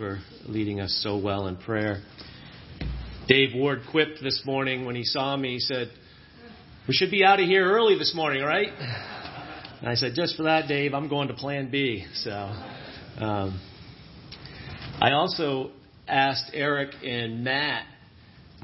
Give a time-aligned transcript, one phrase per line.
[0.00, 2.00] for leading us so well in prayer.
[3.28, 5.90] Dave Ward quipped this morning when he saw me, he said,
[6.88, 8.70] We should be out of here early this morning, right?
[9.80, 12.06] And I said, Just for that, Dave, I'm going to plan B.
[12.14, 13.60] So um,
[15.02, 15.70] I also
[16.08, 17.84] asked Eric and Matt,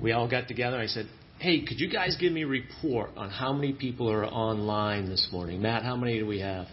[0.02, 0.78] we all got together.
[0.78, 1.06] I said,
[1.38, 5.28] Hey, could you guys give me a report on how many people are online this
[5.30, 5.60] morning?
[5.60, 6.66] Matt, how many do we have?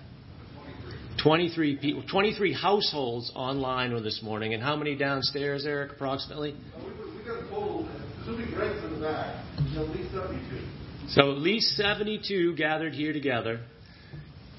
[1.23, 6.51] 23 people, 23 households online this morning, and how many downstairs, Eric, approximately?
[6.51, 7.87] Uh, we, we got a total,
[8.25, 9.45] Greg's in the back,
[9.77, 10.83] at least 72.
[11.09, 13.61] So at least 72 gathered here together.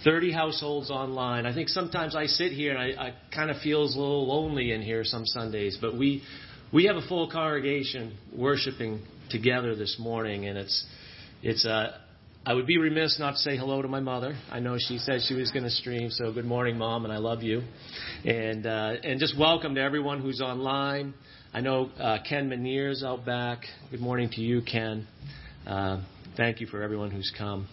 [0.05, 1.47] 30 households online.
[1.47, 4.73] I think sometimes I sit here and I, I kind of feels a little lonely
[4.73, 6.23] in here some Sundays, but we
[6.73, 9.01] we have a full congregation worshiping
[9.31, 10.85] together this morning, and it's
[11.43, 12.04] it's a
[12.47, 14.37] I would be remiss not to say hello to my mother.
[14.53, 17.17] I know she said she was going to stream, so good morning, mom, and I
[17.17, 17.63] love you.
[18.23, 21.15] And uh, and just welcome to everyone who's online.
[21.55, 23.63] I know uh, Ken Meniere's out back.
[23.91, 25.07] Good morning to you, Ken.
[25.67, 26.03] Uh,
[26.37, 27.67] thank you for everyone who's come.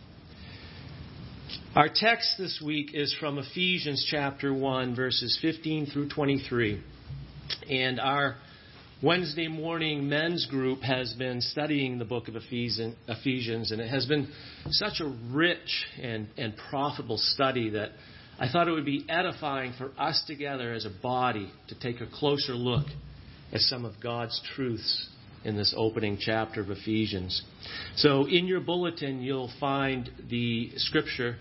[1.75, 6.81] Our text this week is from Ephesians chapter 1, verses 15 through 23.
[7.69, 8.37] And our
[9.03, 14.31] Wednesday morning men's group has been studying the book of Ephesians, and it has been
[14.69, 17.89] such a rich and, and profitable study that
[18.39, 22.05] I thought it would be edifying for us together as a body to take a
[22.13, 22.85] closer look
[23.51, 25.09] at some of God's truths
[25.43, 27.41] in this opening chapter of Ephesians.
[27.95, 31.37] So, in your bulletin, you'll find the scripture,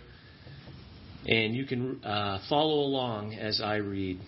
[1.27, 4.19] and you can uh, follow along as I read.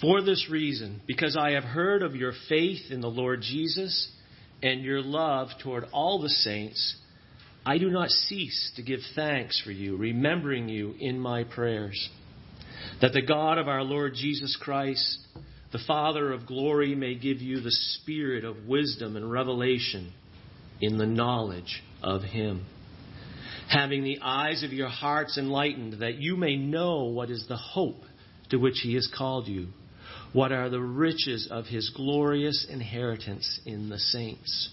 [0.00, 4.08] For this reason, because I have heard of your faith in the Lord Jesus
[4.62, 6.96] and your love toward all the saints,
[7.66, 12.08] I do not cease to give thanks for you, remembering you in my prayers.
[13.00, 15.18] That the God of our Lord Jesus Christ,
[15.72, 20.12] the Father of glory, may give you the spirit of wisdom and revelation
[20.80, 22.66] in the knowledge of Him.
[23.68, 28.02] Having the eyes of your hearts enlightened, that you may know what is the hope
[28.50, 29.66] to which He has called you
[30.32, 34.70] what are the riches of his glorious inheritance in the saints?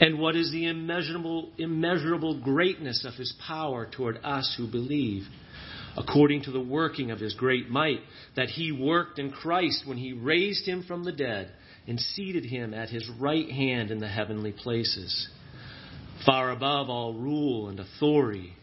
[0.00, 5.22] And what is the immeasurable, immeasurable greatness of his power toward us who believe?
[5.96, 8.00] According to the working of his great might,
[8.34, 11.52] that he worked in Christ when he raised him from the dead
[11.86, 15.28] and seated him at his right hand in the heavenly places,
[16.24, 18.54] far above all rule and authority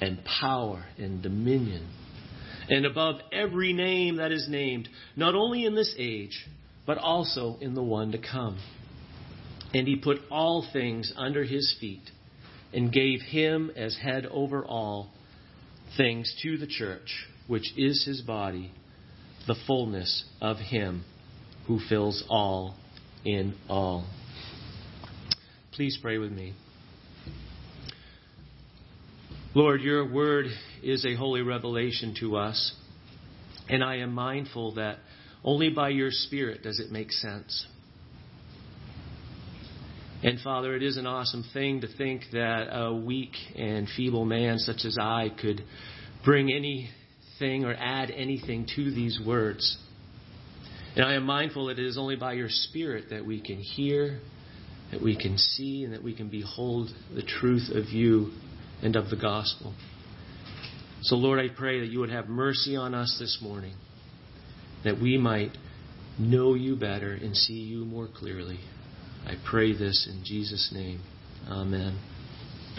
[0.00, 1.88] and power and dominion
[2.68, 6.46] and above every name that is named, not only in this age,
[6.86, 8.58] but also in the one to come.
[9.72, 12.10] And he put all things under his feet
[12.72, 15.10] and gave him as head over all
[15.96, 18.72] things to the church, which is his body,
[19.46, 21.04] the fullness of him
[21.66, 22.76] who fills all
[23.24, 24.06] in all.
[25.72, 26.54] Please pray with me.
[29.54, 30.46] Lord, your word
[30.84, 32.74] is a holy revelation to us,
[33.68, 34.98] and I am mindful that
[35.42, 37.66] only by your Spirit does it make sense.
[40.22, 44.58] And Father, it is an awesome thing to think that a weak and feeble man
[44.58, 45.62] such as I could
[46.24, 49.76] bring anything or add anything to these words.
[50.96, 54.20] And I am mindful that it is only by your Spirit that we can hear,
[54.92, 58.30] that we can see, and that we can behold the truth of you
[58.82, 59.74] and of the gospel.
[61.04, 63.74] So, Lord, I pray that you would have mercy on us this morning,
[64.84, 65.50] that we might
[66.18, 68.58] know you better and see you more clearly.
[69.26, 71.02] I pray this in Jesus' name.
[71.46, 71.98] Amen.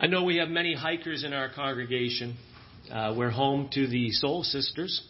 [0.00, 2.36] I know we have many hikers in our congregation.
[2.88, 5.02] Uh, we're home to the Soul Sisters,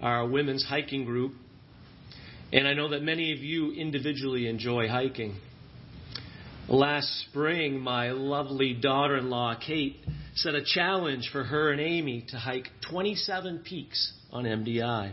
[0.00, 1.34] our women's hiking group.
[2.52, 5.36] And I know that many of you individually enjoy hiking.
[6.68, 9.96] Last spring, my lovely daughter in law, Kate,
[10.34, 15.12] set a challenge for her and Amy to hike 27 peaks on MDI.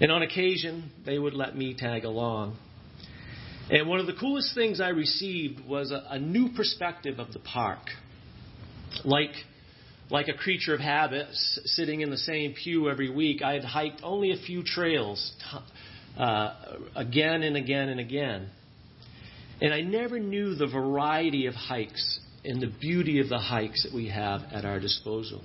[0.00, 2.56] And on occasion, they would let me tag along.
[3.70, 7.40] And one of the coolest things I received was a, a new perspective of the
[7.40, 7.80] park.
[9.04, 9.32] Like,
[10.10, 13.64] like a creature of habit, s- sitting in the same pew every week, I had
[13.64, 16.54] hiked only a few trails t- uh,
[16.94, 18.50] again and again and again.
[19.64, 23.94] And I never knew the variety of hikes and the beauty of the hikes that
[23.94, 25.42] we have at our disposal.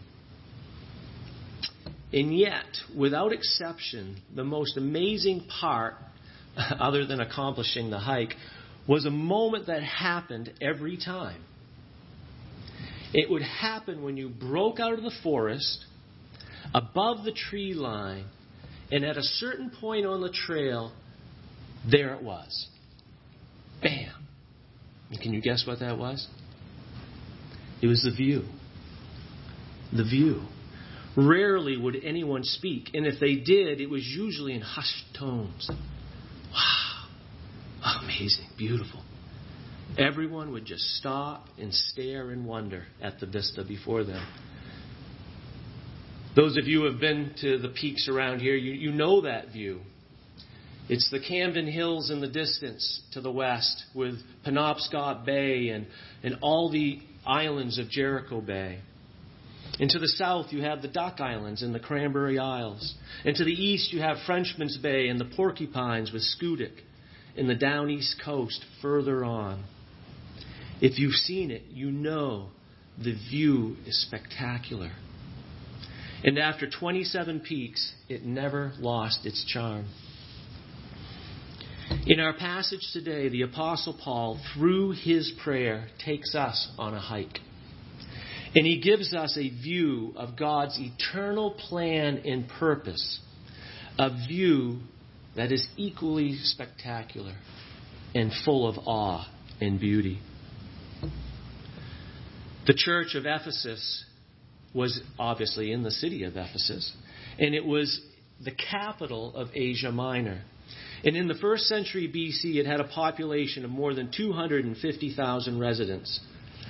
[2.12, 5.94] And yet, without exception, the most amazing part,
[6.57, 8.36] other than accomplishing the hike,
[8.86, 11.42] was a moment that happened every time.
[13.13, 15.86] It would happen when you broke out of the forest,
[16.74, 18.25] above the tree line,
[18.92, 20.92] and at a certain point on the trail,
[21.89, 22.68] there it was.
[23.81, 24.13] Bam!
[25.11, 26.27] And can you guess what that was?
[27.81, 28.43] It was the view.
[29.95, 30.43] The view.
[31.15, 35.69] Rarely would anyone speak, and if they did, it was usually in hushed tones.
[36.53, 37.07] Wow.
[38.03, 38.47] Amazing.
[38.57, 39.03] Beautiful.
[39.97, 44.25] Everyone would just stop and stare in wonder at the vista before them.
[46.35, 49.51] Those of you who have been to the peaks around here, you, you know that
[49.51, 49.81] view.
[50.89, 55.86] It's the Camden Hills in the distance to the west, with Penobscot Bay and,
[56.24, 58.80] and all the islands of Jericho Bay.
[59.80, 62.95] And to the south, you have the Duck Islands and the Cranberry Isles.
[63.24, 66.81] And to the east, you have Frenchman's Bay and the Porcupines with Schoodic
[67.38, 69.63] and the down east coast further on.
[70.81, 72.47] If you've seen it, you know
[72.97, 74.92] the view is spectacular.
[76.24, 79.85] And after 27 peaks, it never lost its charm.
[82.06, 87.39] In our passage today, the Apostle Paul, through his prayer, takes us on a hike.
[88.56, 93.19] And he gives us a view of God's eternal plan and purpose,
[93.97, 94.80] a view
[95.36, 97.36] that is equally spectacular
[98.15, 99.27] and full of awe
[99.62, 100.19] and beauty.
[102.65, 104.03] The church of Ephesus
[104.74, 106.92] was obviously in the city of Ephesus,
[107.38, 108.00] and it was
[108.44, 110.42] the capital of Asia Minor.
[111.03, 116.19] And in the first century BC, it had a population of more than 250,000 residents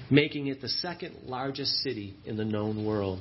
[0.09, 3.19] making it the second largest city in the known world.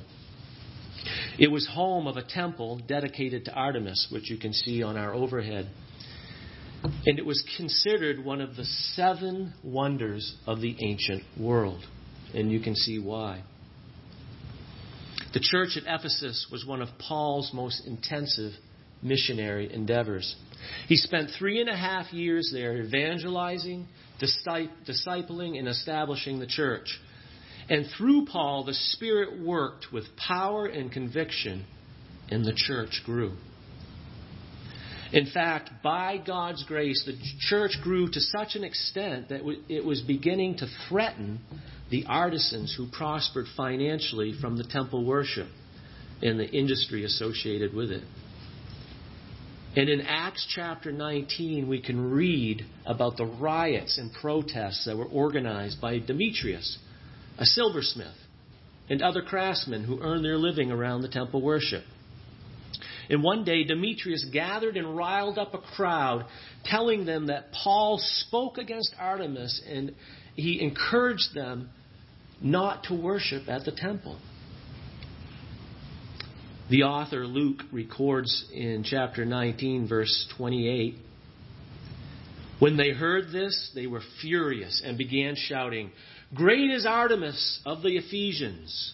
[1.37, 5.13] It was home of a temple dedicated to Artemis, which you can see on our
[5.13, 5.69] overhead.
[7.05, 11.83] And it was considered one of the seven wonders of the ancient world.
[12.33, 13.43] And you can see why.
[15.33, 18.53] The church at Ephesus was one of Paul's most intensive
[19.01, 20.35] missionary endeavors.
[20.87, 23.87] He spent three and a half years there evangelizing,
[24.21, 26.99] discipling, and establishing the church.
[27.69, 31.65] And through Paul, the Spirit worked with power and conviction,
[32.29, 33.33] and the church grew.
[35.11, 40.01] In fact, by God's grace, the church grew to such an extent that it was
[40.01, 41.39] beginning to threaten
[41.89, 45.47] the artisans who prospered financially from the temple worship
[46.21, 48.03] and the industry associated with it.
[49.79, 55.05] And in Acts chapter 19, we can read about the riots and protests that were
[55.05, 56.79] organized by Demetrius,
[57.37, 58.17] a silversmith,
[58.89, 61.85] and other craftsmen who earned their living around the temple worship.
[63.09, 66.25] And one day, Demetrius gathered and riled up a crowd,
[66.65, 69.95] telling them that Paul spoke against Artemis and
[70.35, 71.69] he encouraged them
[72.41, 74.19] not to worship at the temple.
[76.69, 80.97] The author Luke records in chapter 19, verse 28
[82.59, 85.89] When they heard this, they were furious and began shouting,
[86.35, 88.93] Great is Artemis of the Ephesians!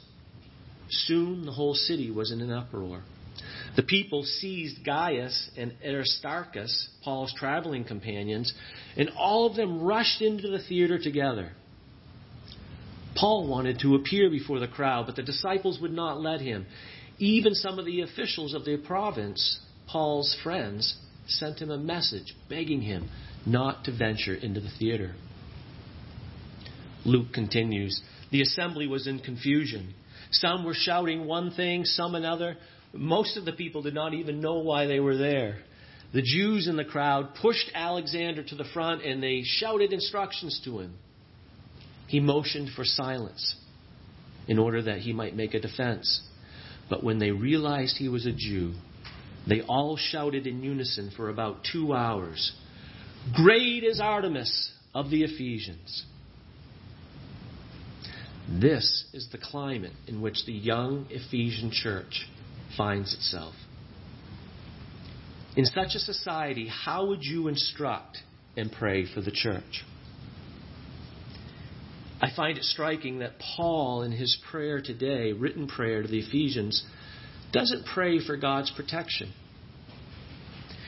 [0.89, 3.03] Soon the whole city was in an uproar.
[3.75, 8.53] The people seized Gaius and Aristarchus, Paul's traveling companions,
[8.95, 11.51] and all of them rushed into the theater together.
[13.15, 16.65] Paul wanted to appear before the crowd, but the disciples would not let him.
[17.17, 22.81] Even some of the officials of the province, Paul's friends, sent him a message begging
[22.81, 23.09] him
[23.45, 25.13] not to venture into the theater.
[27.05, 29.93] Luke continues The assembly was in confusion.
[30.31, 32.57] Some were shouting one thing, some another.
[32.93, 35.57] Most of the people did not even know why they were there.
[36.13, 40.79] The Jews in the crowd pushed Alexander to the front and they shouted instructions to
[40.79, 40.95] him.
[42.07, 43.55] He motioned for silence
[44.47, 46.21] in order that he might make a defense.
[46.89, 48.73] But when they realized he was a Jew,
[49.47, 52.53] they all shouted in unison for about two hours
[53.33, 56.05] Great is Artemis of the Ephesians.
[58.47, 62.27] This is the climate in which the young Ephesian church
[62.77, 63.55] finds itself.
[65.55, 68.19] In such a society, how would you instruct
[68.55, 69.83] and pray for the church?
[72.25, 76.83] I find it striking that Paul, in his prayer today, written prayer to the Ephesians,
[77.53, 79.31] doesn't pray for God's protection.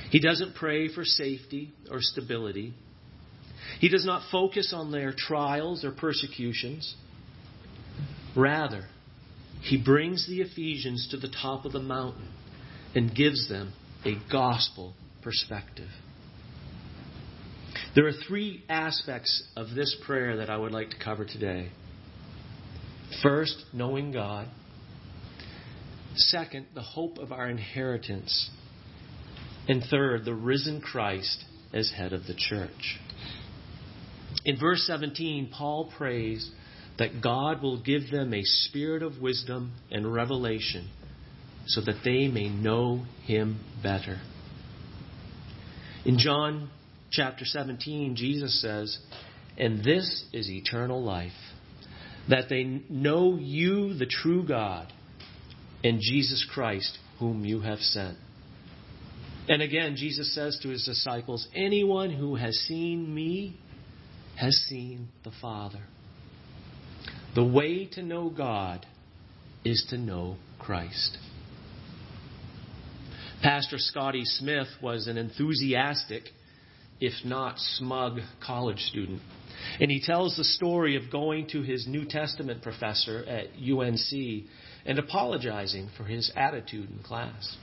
[0.10, 2.74] He doesn't pray for safety or stability.
[3.80, 6.96] He does not focus on their trials or persecutions.
[8.36, 8.86] Rather,
[9.62, 12.30] he brings the Ephesians to the top of the mountain
[12.96, 15.90] and gives them a gospel perspective.
[17.98, 21.72] There are three aspects of this prayer that I would like to cover today.
[23.24, 24.48] First, knowing God.
[26.14, 28.52] Second, the hope of our inheritance.
[29.68, 33.00] And third, the risen Christ as head of the church.
[34.46, 36.52] In verse 17, Paul prays
[37.00, 40.88] that God will give them a spirit of wisdom and revelation
[41.66, 44.20] so that they may know him better.
[46.06, 46.70] In John
[47.12, 48.98] chapter 17, Jesus says,
[49.58, 51.32] And this is eternal life,
[52.30, 54.92] that they know you, the true God,
[55.84, 58.18] and Jesus Christ, whom you have sent.
[59.50, 63.58] And again, Jesus says to his disciples, Anyone who has seen me
[64.36, 65.84] has seen the Father.
[67.34, 68.86] The way to know God
[69.64, 71.18] is to know Christ.
[73.42, 76.24] Pastor Scotty Smith was an enthusiastic,
[77.00, 79.22] if not smug, college student.
[79.80, 84.46] And he tells the story of going to his New Testament professor at UNC
[84.86, 87.58] and apologizing for his attitude in class.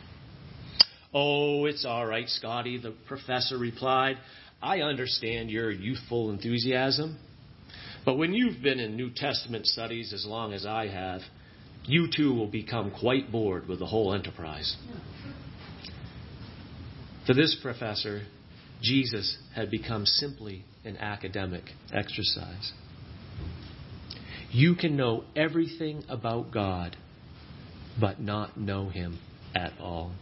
[1.12, 4.18] Oh, it's all right, Scotty, the professor replied.
[4.60, 7.18] I understand your youthful enthusiasm.
[8.04, 11.22] But when you've been in New Testament studies as long as I have,
[11.84, 14.76] you too will become quite bored with the whole enterprise.
[17.26, 18.22] For this professor,
[18.82, 22.72] Jesus had become simply an academic exercise.
[24.50, 26.96] You can know everything about God,
[28.00, 29.18] but not know Him
[29.54, 30.12] at all.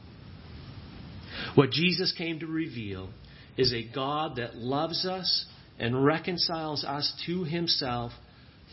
[1.54, 3.10] What Jesus came to reveal
[3.56, 5.46] is a God that loves us
[5.78, 8.12] and reconciles us to Himself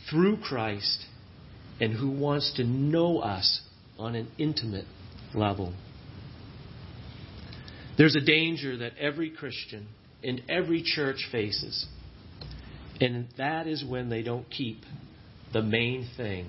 [0.09, 1.05] through Christ
[1.79, 3.61] and who wants to know us
[3.97, 4.85] on an intimate
[5.33, 5.73] level.
[7.99, 9.87] There's a danger that every Christian
[10.23, 11.85] in every church faces,
[12.99, 14.81] and that is when they don't keep
[15.53, 16.47] the main thing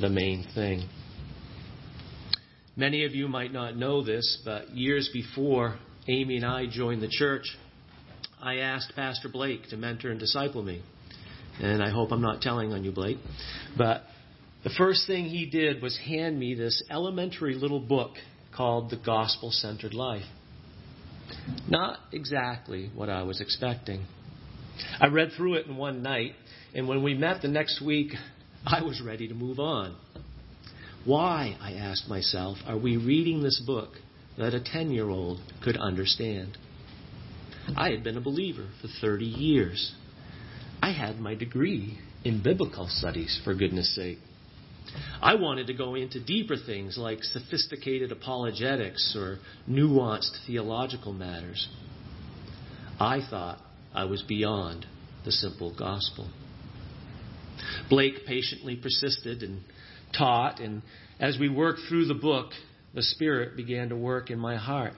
[0.00, 0.88] the main thing.
[2.76, 5.78] Many of you might not know this, but years before
[6.08, 7.44] Amy and I joined the church,
[8.40, 10.82] I asked Pastor Blake to mentor and disciple me.
[11.60, 13.18] And I hope I'm not telling on you, Blake.
[13.78, 14.02] But
[14.64, 18.10] the first thing he did was hand me this elementary little book
[18.56, 20.24] called The Gospel Centered Life.
[21.68, 24.04] Not exactly what I was expecting.
[25.00, 26.34] I read through it in one night,
[26.74, 28.12] and when we met the next week,
[28.66, 29.96] I was ready to move on.
[31.04, 33.90] Why, I asked myself, are we reading this book
[34.38, 36.56] that a 10 year old could understand?
[37.76, 39.94] I had been a believer for 30 years.
[40.82, 44.18] I had my degree in biblical studies, for goodness sake.
[45.20, 49.38] I wanted to go into deeper things like sophisticated apologetics or
[49.68, 51.68] nuanced theological matters.
[53.00, 53.58] I thought
[53.94, 54.86] I was beyond
[55.24, 56.28] the simple gospel.
[57.88, 59.62] Blake patiently persisted and
[60.16, 60.82] taught, and
[61.18, 62.50] as we worked through the book,
[62.94, 64.92] the Spirit began to work in my heart.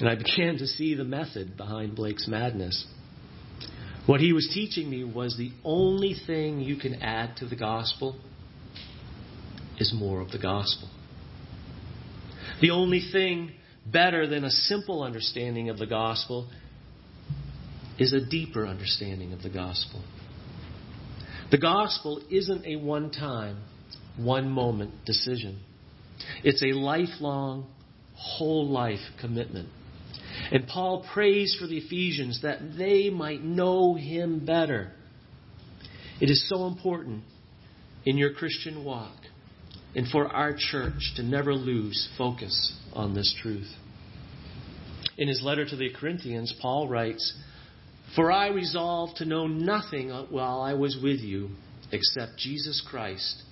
[0.00, 2.86] And I began to see the method behind Blake's madness.
[4.06, 8.16] What he was teaching me was the only thing you can add to the gospel
[9.78, 10.88] is more of the gospel.
[12.60, 13.52] The only thing
[13.84, 16.48] better than a simple understanding of the gospel
[17.98, 20.02] is a deeper understanding of the gospel.
[21.50, 23.58] The gospel isn't a one time,
[24.16, 25.60] one moment decision,
[26.42, 27.66] it's a lifelong,
[28.14, 29.68] whole life commitment.
[30.50, 34.92] And Paul prays for the Ephesians that they might know him better.
[36.20, 37.24] It is so important
[38.04, 39.16] in your Christian walk
[39.96, 43.72] and for our church to never lose focus on this truth.
[45.16, 47.34] In his letter to the Corinthians, Paul writes,
[48.14, 51.48] For I resolved to know nothing while I was with you
[51.90, 53.42] except Jesus Christ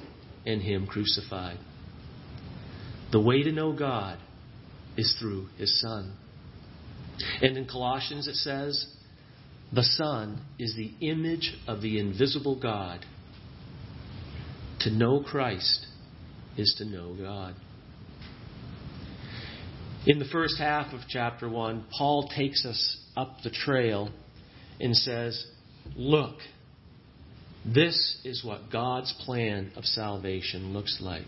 [0.44, 1.58] and Him crucified.
[3.10, 4.18] The way to know God
[4.98, 6.14] is through His Son.
[7.40, 8.86] And in Colossians it says,
[9.72, 13.06] The Son is the image of the invisible God.
[14.80, 15.83] To know Christ
[16.56, 17.54] is to know God.
[20.06, 24.10] In the first half of chapter 1, Paul takes us up the trail
[24.78, 25.46] and says,
[25.96, 26.36] Look,
[27.64, 31.26] this is what God's plan of salvation looks like.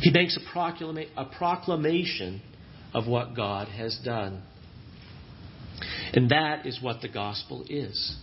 [0.00, 2.42] He makes a, proclama- a proclamation
[2.92, 4.42] of what God has done.
[6.12, 8.16] And that is what the gospel is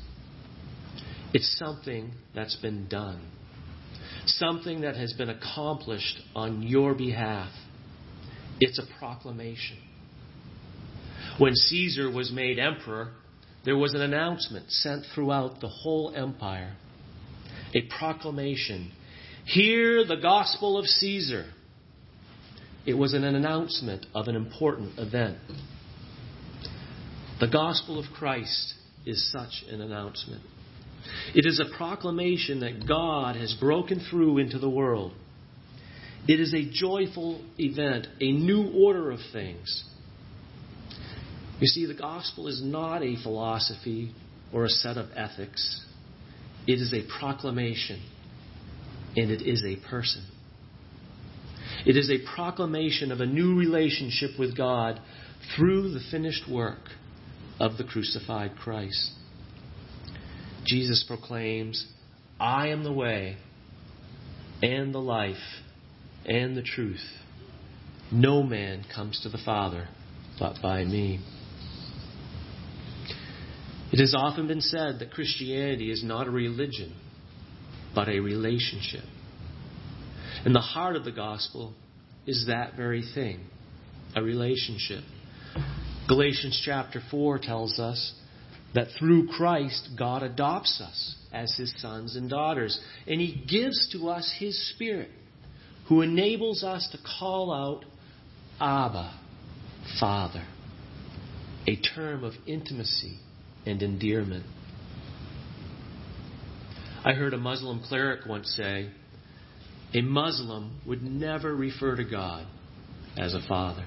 [1.34, 3.22] it's something that's been done
[4.26, 7.52] something that has been accomplished on your behalf.
[8.60, 9.78] It's a proclamation.
[11.38, 13.12] When Caesar was made emperor,
[13.66, 16.76] there was an announcement sent throughout the whole empire,
[17.74, 18.92] a proclamation
[19.46, 21.46] Hear the gospel of Caesar.
[22.86, 25.38] It was an announcement of an important event.
[27.40, 28.76] The gospel of Christ
[29.06, 30.44] is such an announcement.
[31.34, 35.14] It is a proclamation that God has broken through into the world.
[36.28, 39.84] It is a joyful event, a new order of things.
[41.60, 44.14] You see, the gospel is not a philosophy
[44.54, 45.82] or a set of ethics.
[46.68, 48.02] It is a proclamation,
[49.16, 50.26] and it is a person.
[51.86, 55.00] It is a proclamation of a new relationship with God
[55.56, 56.82] through the finished work
[57.60, 59.12] of the crucified Christ.
[60.66, 61.86] Jesus proclaims,
[62.40, 63.38] I am the way
[64.62, 65.36] and the life
[66.26, 67.04] and the truth.
[68.12, 69.88] No man comes to the Father
[70.40, 71.20] but by me.
[73.92, 76.96] It has often been said that Christianity is not a religion,
[77.94, 79.04] but a relationship.
[80.46, 81.74] And the heart of the gospel
[82.26, 83.42] is that very thing
[84.16, 85.04] a relationship.
[86.08, 88.14] Galatians chapter 4 tells us
[88.74, 94.10] that through Christ, God adopts us as his sons and daughters, and he gives to
[94.10, 95.10] us his Spirit,
[95.88, 97.86] who enables us to call out,
[98.60, 99.20] Abba,
[100.00, 100.46] Father,
[101.68, 103.18] a term of intimacy
[103.66, 104.46] and endearment.
[107.04, 108.90] I heard a Muslim cleric once say,
[109.94, 112.46] a Muslim would never refer to God
[113.18, 113.86] as a father.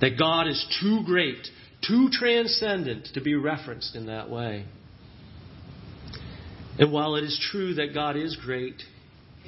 [0.00, 1.48] That God is too great,
[1.86, 4.64] too transcendent to be referenced in that way.
[6.78, 8.82] And while it is true that God is great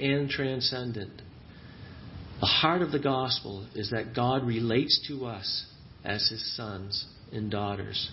[0.00, 1.22] and transcendent,
[2.40, 5.66] the heart of the gospel is that God relates to us
[6.04, 8.10] as his sons and daughters.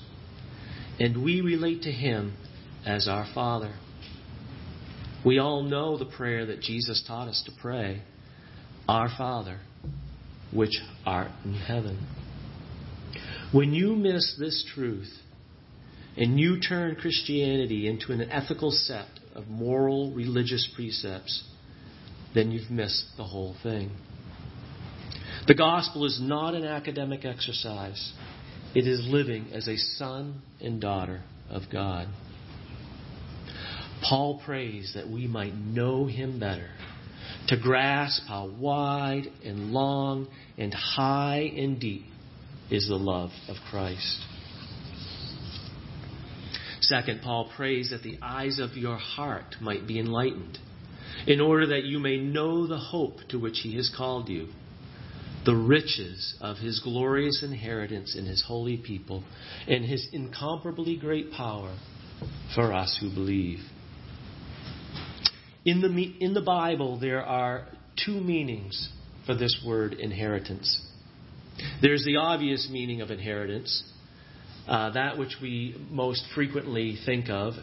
[0.99, 2.33] And we relate to him
[2.85, 3.73] as our Father.
[5.25, 8.01] We all know the prayer that Jesus taught us to pray
[8.87, 9.59] Our Father,
[10.51, 12.22] which art in heaven.
[13.53, 15.13] When you miss this truth
[16.17, 21.43] and you turn Christianity into an ethical set of moral religious precepts,
[22.33, 23.91] then you've missed the whole thing.
[25.45, 28.13] The gospel is not an academic exercise.
[28.73, 32.07] It is living as a son and daughter of God.
[34.01, 36.71] Paul prays that we might know him better,
[37.49, 42.05] to grasp how wide and long and high and deep
[42.73, 44.19] is the love of Christ.
[46.81, 50.57] Second, Paul prays that the eyes of your heart might be enlightened,
[51.27, 54.49] in order that you may know the hope to which he has called you
[55.45, 59.23] the riches of his glorious inheritance in his holy people
[59.67, 61.77] and his incomparably great power
[62.55, 63.59] for us who believe.
[65.65, 67.67] In the, in the Bible, there are
[68.05, 68.89] two meanings
[69.25, 70.79] for this word inheritance.
[71.81, 73.83] There's the obvious meaning of inheritance,
[74.67, 77.53] uh, that which we most frequently think of.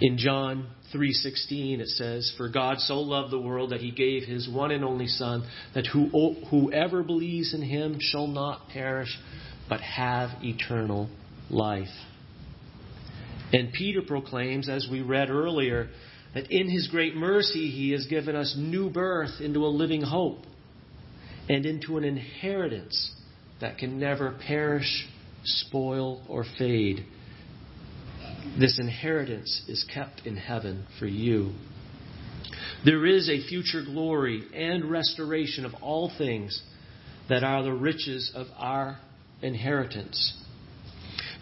[0.00, 4.48] In John 3:16 it says for God so loved the world that he gave his
[4.48, 6.06] one and only son that who,
[6.50, 9.18] whoever believes in him shall not perish
[9.68, 11.10] but have eternal
[11.50, 11.88] life.
[13.52, 15.88] And Peter proclaims as we read earlier
[16.34, 20.44] that in his great mercy he has given us new birth into a living hope
[21.48, 23.12] and into an inheritance
[23.60, 25.08] that can never perish,
[25.44, 27.04] spoil or fade
[28.58, 31.52] this inheritance is kept in heaven for you.
[32.84, 36.62] There is a future glory and restoration of all things
[37.28, 38.98] that are the riches of our
[39.42, 40.36] inheritance.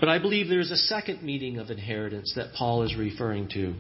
[0.01, 3.75] But I believe there is a second meaning of inheritance that Paul is referring to.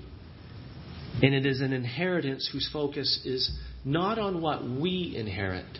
[1.22, 3.50] And it is an inheritance whose focus is
[3.84, 5.78] not on what we inherit,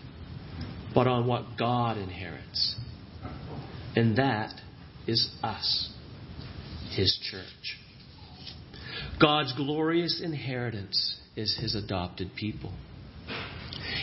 [0.96, 2.74] but on what God inherits.
[3.94, 4.54] And that
[5.06, 5.92] is us
[6.90, 7.78] his church.
[9.20, 12.72] God's glorious inheritance is his adopted people.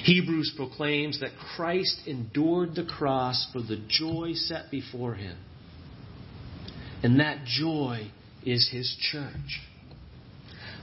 [0.03, 5.37] Hebrews proclaims that Christ endured the cross for the joy set before him.
[7.01, 8.11] And that joy
[8.45, 9.61] is his church.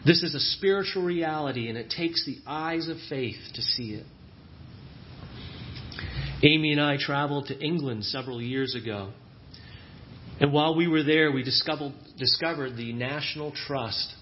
[0.05, 4.07] This is a spiritual reality, and it takes the eyes of faith to see it.
[6.43, 9.13] Amy and I traveled to England several years ago.
[10.41, 14.15] And while we were there, we discovered, discovered the National Trust.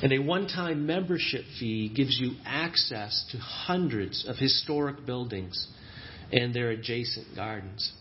[0.00, 5.66] And a one time membership fee gives you access to hundreds of historic buildings
[6.30, 7.92] and their adjacent gardens.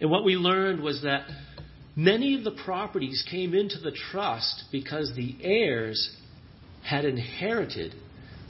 [0.00, 1.26] And what we learned was that
[1.94, 6.16] many of the properties came into the trust because the heirs
[6.82, 7.94] had inherited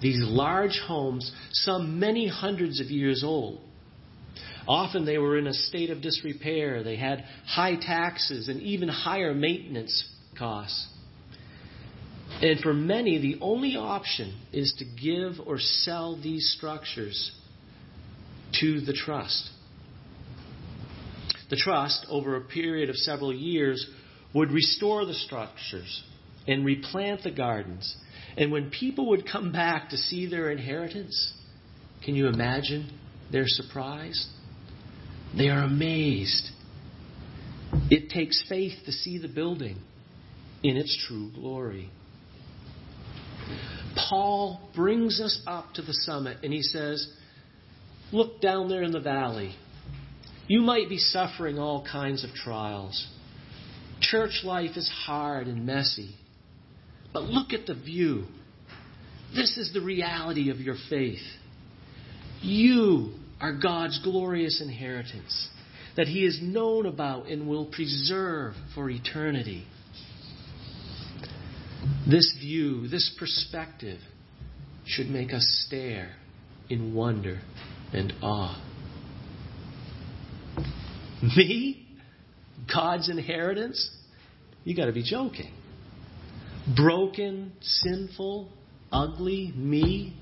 [0.04, 3.58] these large homes, some many hundreds of years old.
[4.68, 6.82] Often they were in a state of disrepair.
[6.82, 10.06] They had high taxes and even higher maintenance
[10.38, 10.88] costs.
[12.42, 17.32] And for many, the only option is to give or sell these structures
[18.60, 19.48] to the trust.
[21.48, 23.88] The trust, over a period of several years,
[24.34, 26.02] would restore the structures
[26.46, 27.96] and replant the gardens.
[28.36, 31.32] And when people would come back to see their inheritance,
[32.04, 32.98] can you imagine
[33.30, 34.28] their surprise?
[35.36, 36.50] They are amazed.
[37.90, 39.78] It takes faith to see the building
[40.62, 41.90] in its true glory.
[44.08, 47.06] Paul brings us up to the summit and he says,
[48.12, 49.54] Look down there in the valley.
[50.46, 53.08] You might be suffering all kinds of trials.
[54.00, 56.14] Church life is hard and messy.
[57.14, 58.24] But look at the view.
[59.34, 61.22] This is the reality of your faith.
[62.42, 65.48] You are God's glorious inheritance
[65.96, 69.64] that He is known about and will preserve for eternity.
[72.08, 74.00] This view, this perspective,
[74.84, 76.10] should make us stare
[76.68, 77.40] in wonder
[77.92, 78.60] and awe.
[81.36, 81.86] Me?
[82.72, 83.88] God's inheritance?
[84.64, 85.52] You got to be joking.
[86.76, 88.48] Broken, sinful,
[88.90, 90.16] ugly, me?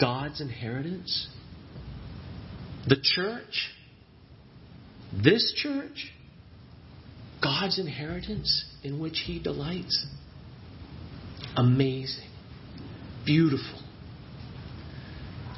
[0.00, 1.28] God's inheritance?
[2.86, 3.70] The church?
[5.12, 6.12] This church?
[7.42, 10.06] God's inheritance in which He delights?
[11.56, 12.28] Amazing.
[13.26, 13.80] Beautiful.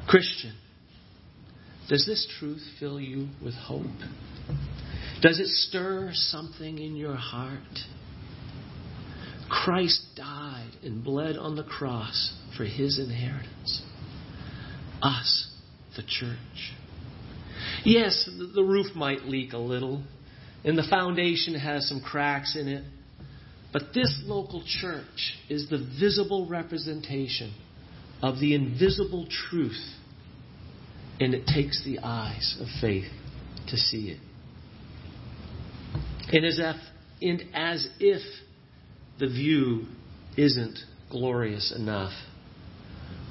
[0.09, 0.55] Christian,
[1.88, 3.87] does this truth fill you with hope?
[5.20, 7.61] Does it stir something in your heart?
[9.53, 13.83] Christ died and bled on the cross for his inheritance.
[15.03, 15.49] Us,
[15.95, 16.73] the church.
[17.85, 20.03] Yes, the roof might leak a little,
[20.65, 22.83] and the foundation has some cracks in it,
[23.75, 27.55] but this local church is the visible representation
[28.23, 29.85] of the invisible truth,
[31.21, 33.11] and it takes the eyes of faith
[33.69, 34.21] to see it.
[36.33, 36.47] And
[37.55, 38.23] as if,
[39.23, 39.87] the view
[40.37, 42.11] isn't glorious enough,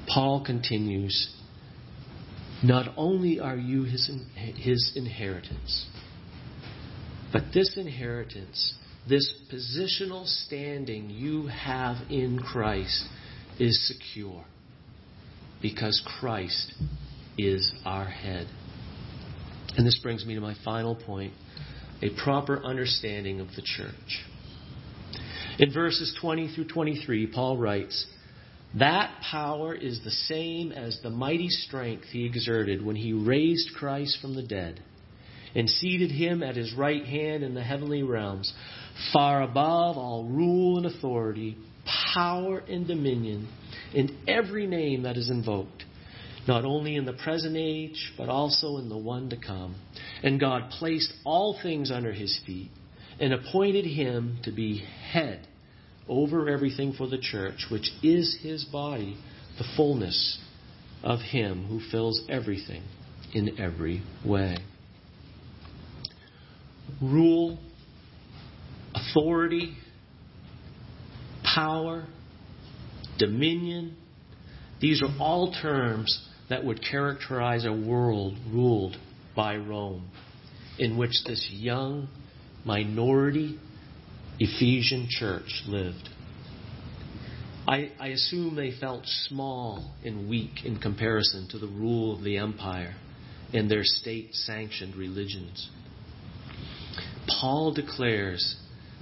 [0.08, 1.36] Paul continues
[2.64, 4.10] Not only are you his,
[4.56, 5.90] his inheritance,
[7.34, 8.74] but this inheritance,
[9.10, 13.04] this positional standing you have in Christ,
[13.60, 14.46] is secure
[15.62, 16.74] because Christ
[17.38, 18.48] is our head.
[19.76, 21.34] And this brings me to my final point
[22.02, 24.24] a proper understanding of the church.
[25.60, 28.06] In verses 20 through 23, Paul writes,
[28.78, 34.20] That power is the same as the mighty strength he exerted when he raised Christ
[34.22, 34.82] from the dead
[35.54, 38.54] and seated him at his right hand in the heavenly realms,
[39.12, 41.58] far above all rule and authority,
[42.14, 43.50] power and dominion,
[43.96, 45.84] and every name that is invoked
[46.48, 49.76] not only in the present age, but also in the one to come.
[50.24, 52.72] And God placed all things under his feet
[53.22, 55.48] and appointed him to be head
[56.10, 59.16] over everything for the church, which is his body,
[59.60, 60.40] the fullness
[61.04, 62.82] of him who fills everything
[63.34, 64.58] in every way.
[67.00, 67.60] Rule,
[68.96, 69.76] authority,
[71.44, 72.06] power,
[73.20, 73.96] dominion,
[74.82, 78.98] these are all terms that would characterize a world ruled
[79.36, 80.10] by Rome,
[80.80, 82.10] in which this young
[82.66, 83.58] minority
[84.40, 86.10] Ephesian church lived.
[87.68, 92.38] I, I, assume they felt small and weak in comparison to the rule of the
[92.38, 92.96] empire
[93.54, 95.70] and their state sanctioned religions.
[97.28, 98.58] Paul declares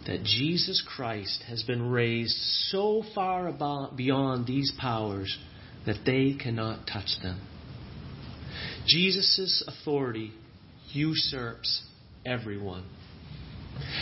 [0.08, 2.36] that Jesus Christ has been raised
[2.70, 3.52] so far
[3.96, 5.38] beyond these powers
[5.86, 7.40] that they cannot touch them.
[8.88, 10.32] Jesus' authority
[10.92, 11.84] usurps
[12.26, 12.86] everyone.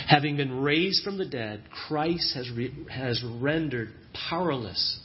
[0.06, 3.90] Having been raised from the dead, Christ has, re- has rendered
[4.30, 5.00] powerless,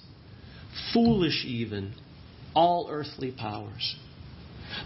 [0.93, 1.93] foolish even,
[2.55, 3.95] all earthly powers.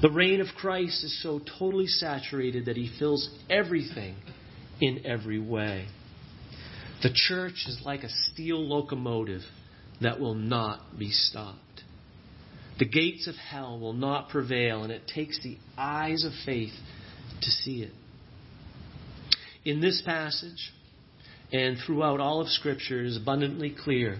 [0.01, 4.15] The reign of Christ is so totally saturated that he fills everything
[4.81, 5.87] in every way.
[7.03, 9.41] The church is like a steel locomotive
[10.01, 11.83] that will not be stopped.
[12.79, 16.73] The gates of hell will not prevail, and it takes the eyes of faith
[17.41, 17.91] to see it.
[19.67, 20.71] In this passage,
[21.51, 24.17] and throughout all of Scripture, is abundantly clear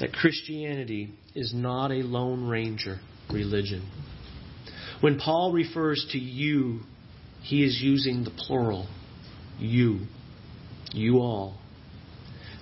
[0.00, 2.98] that Christianity is not a Lone Ranger
[3.32, 3.88] religion.
[5.02, 6.80] When Paul refers to you,
[7.42, 8.88] he is using the plural.
[9.60, 10.00] You.
[10.92, 11.56] You all.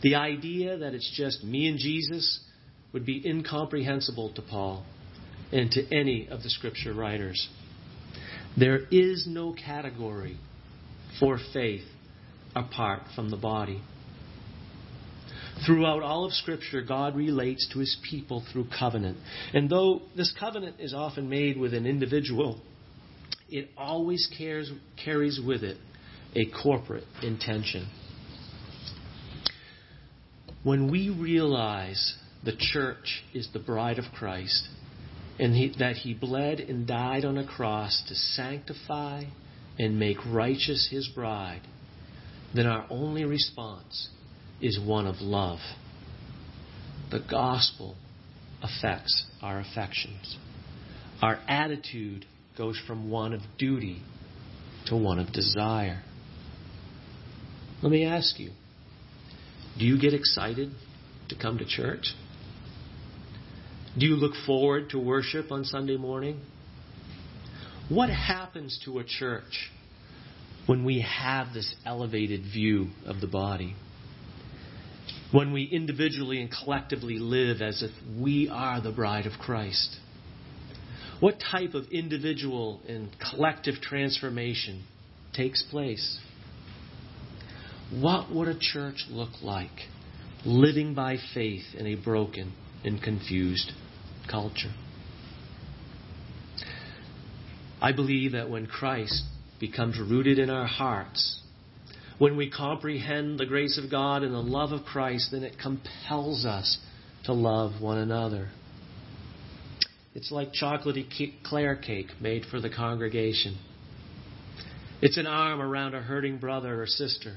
[0.03, 2.41] The idea that it's just me and Jesus
[2.93, 4.85] would be incomprehensible to Paul
[5.53, 7.49] and to any of the scripture writers.
[8.59, 10.37] There is no category
[11.21, 11.85] for faith
[12.55, 13.81] apart from the body.
[15.67, 19.19] Throughout all of Scripture, God relates to His people through covenant.
[19.53, 22.61] And though this covenant is often made with an individual,
[23.49, 24.71] it always cares,
[25.03, 25.79] carries with it
[26.37, 27.89] a corporate intention.
[30.63, 34.69] When we realize the church is the bride of Christ
[35.39, 39.25] and he, that He bled and died on a cross to sanctify
[39.79, 41.63] and make righteous His bride,
[42.55, 44.09] then our only response
[44.61, 45.61] is one of love.
[47.11, 47.97] The gospel
[48.63, 50.37] affects our affections.
[51.23, 54.03] Our attitude goes from one of duty
[54.87, 56.03] to one of desire.
[57.83, 58.51] Let me ask you
[59.79, 60.73] do you get excited
[61.29, 62.15] to come to church?
[63.97, 66.41] Do you look forward to worship on Sunday morning?
[67.89, 69.71] What happens to a church
[70.67, 73.75] when we have this elevated view of the body?
[75.33, 79.97] When we individually and collectively live as if we are the bride of Christ?
[81.21, 84.85] What type of individual and collective transformation
[85.33, 86.19] takes place?
[87.91, 89.89] What would a church look like
[90.45, 92.53] living by faith in a broken
[92.85, 93.73] and confused
[94.31, 94.75] culture?
[97.81, 99.23] I believe that when Christ
[99.61, 101.41] becomes rooted in our hearts,
[102.19, 106.45] when we comprehend the grace of God and the love of Christ, then it compels
[106.45, 106.79] us
[107.25, 108.49] to love one another.
[110.15, 113.57] It's like chocolatey Clare cake made for the congregation.
[115.01, 117.37] It's an arm around a hurting brother or sister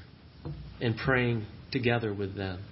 [0.80, 2.64] and praying together with them.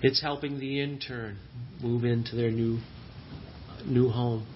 [0.00, 1.36] It's helping the intern
[1.82, 2.78] move into their new
[3.84, 4.46] new home.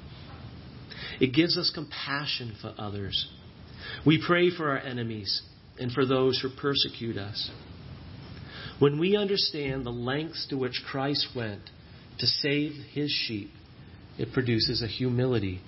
[1.21, 3.29] It gives us compassion for others.
[4.07, 5.43] We pray for our enemies
[5.79, 7.51] and for those who persecute us.
[8.79, 11.63] When we understand the lengths to which Christ went
[12.19, 13.51] to save his sheep,
[14.19, 15.61] it produces a humility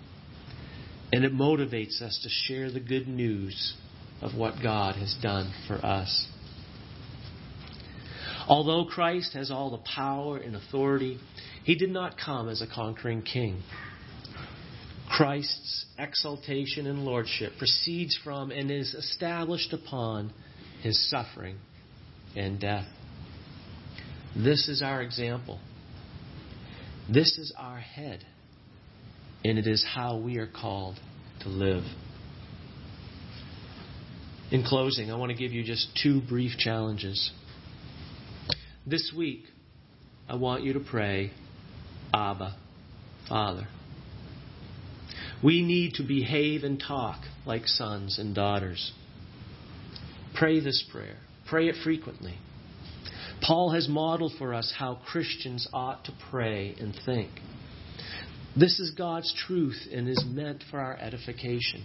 [1.13, 3.75] and it motivates us to share the good news
[4.23, 6.27] of what God has done for us.
[8.49, 11.19] Although Christ has all the power and authority,
[11.65, 13.63] he did not come as a conquering king.
[15.13, 20.33] Christ's exaltation and lordship proceeds from and is established upon
[20.83, 21.59] his suffering
[22.35, 22.87] and death.
[24.35, 25.61] This is our example.
[27.13, 28.25] This is our head.
[29.45, 30.99] And it is how we are called
[31.43, 31.85] to live.
[34.51, 37.33] In closing, I want to give you just two brief challenges.
[38.87, 39.45] This week,
[40.27, 41.33] I want you to pray,
[42.15, 42.57] Abba,
[43.29, 43.67] Father.
[45.43, 48.93] We need to behave and talk like sons and daughters.
[50.35, 51.17] Pray this prayer.
[51.49, 52.39] Pray it frequently.
[53.43, 57.31] Paul has modeled for us how Christians ought to pray and think.
[58.57, 61.85] This is God's truth and is meant for our edification.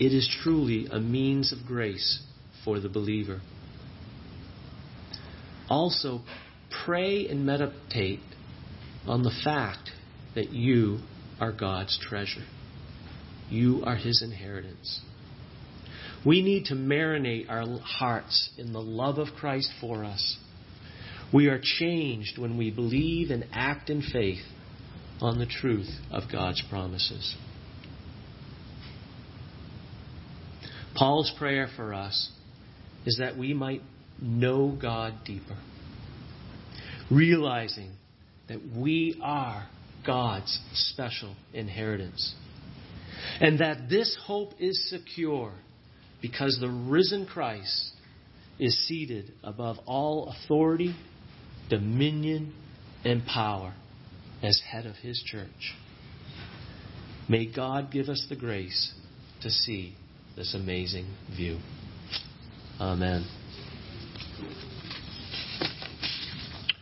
[0.00, 2.22] It is truly a means of grace
[2.64, 3.40] for the believer.
[5.68, 6.20] Also,
[6.84, 8.20] pray and meditate
[9.06, 9.90] on the fact
[10.34, 10.98] that you
[11.40, 12.44] are God's treasure.
[13.50, 15.00] You are His inheritance.
[16.24, 20.36] We need to marinate our hearts in the love of Christ for us.
[21.32, 24.42] We are changed when we believe and act in faith
[25.20, 27.36] on the truth of God's promises.
[30.96, 32.30] Paul's prayer for us
[33.04, 33.82] is that we might
[34.20, 35.56] know God deeper,
[37.10, 37.92] realizing
[38.48, 39.68] that we are
[40.06, 42.34] God's special inheritance.
[43.40, 45.52] And that this hope is secure
[46.22, 47.92] because the risen Christ
[48.58, 50.94] is seated above all authority,
[51.68, 52.54] dominion,
[53.04, 53.74] and power
[54.42, 55.74] as head of his church.
[57.28, 58.94] May God give us the grace
[59.42, 59.94] to see
[60.36, 61.58] this amazing view.
[62.80, 63.26] Amen.